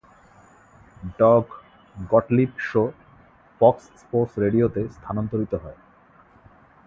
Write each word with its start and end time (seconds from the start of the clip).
Dog 1.19 1.45
Gottlieb 1.95 2.51
show 2.61 2.83
Fox 3.61 3.83
Sports 3.97 4.33
রেডিওতে 4.37 4.81
স্থানান্তরিত 4.95 5.53
হয়। 5.63 5.79